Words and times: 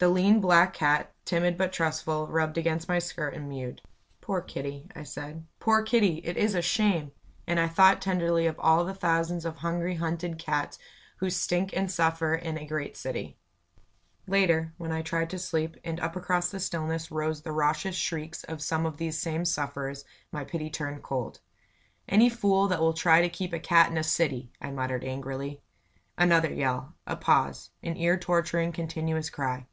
The 0.00 0.08
lean, 0.08 0.40
black 0.40 0.74
cat, 0.74 1.12
timid 1.24 1.58
but 1.58 1.72
trustful, 1.72 2.28
rubbed 2.28 2.56
against 2.56 2.86
my 2.86 3.00
skirt 3.00 3.34
and 3.34 3.48
mewed. 3.48 3.82
"Poor 4.20 4.40
Kitty" 4.40 4.86
I 4.94 5.02
said; 5.02 5.44
"poor 5.58 5.82
Kitty! 5.82 6.18
It 6.22 6.36
is 6.36 6.54
a 6.54 6.62
shame!" 6.62 7.10
And 7.48 7.58
I 7.58 7.66
thought 7.66 8.00
tenderly 8.00 8.46
of 8.46 8.60
all 8.60 8.84
the 8.84 8.94
thousands 8.94 9.44
of 9.44 9.56
hungry, 9.56 9.96
hunted 9.96 10.38
cats 10.38 10.78
who 11.16 11.28
stink 11.30 11.72
and 11.76 11.90
suffer 11.90 12.34
its 12.34 12.60
a 12.60 12.64
great 12.64 12.96
city. 12.96 13.38
Later, 14.28 14.72
when 14.78 14.92
I 14.92 15.02
tried 15.02 15.30
to 15.30 15.38
sleep, 15.40 15.76
and 15.82 15.98
up 15.98 16.14
across 16.14 16.48
the 16.52 16.60
stillness 16.60 17.10
rose 17.10 17.42
the 17.42 17.50
raucous 17.50 17.96
shrieks 17.96 18.44
of 18.44 18.62
some 18.62 18.86
of 18.86 18.98
these 18.98 19.18
same 19.18 19.44
sufferers, 19.44 20.04
my 20.30 20.44
pity 20.44 20.70
turned 20.70 21.02
cold. 21.02 21.40
"Any 22.08 22.28
fool 22.28 22.68
that 22.68 22.78
will 22.80 22.94
try 22.94 23.20
to 23.20 23.28
keep 23.28 23.52
a 23.52 23.58
cat 23.58 23.90
in 23.90 23.98
a 23.98 24.04
city!" 24.04 24.52
I 24.60 24.70
muttered, 24.70 25.02
angrily. 25.02 25.60
Another 26.16 26.54
yell 26.54 26.94
a 27.04 27.16
pause 27.16 27.70
an 27.82 27.96
ear 27.96 28.16
torturing, 28.16 28.70
continuous 28.70 29.28
cry. 29.28 29.66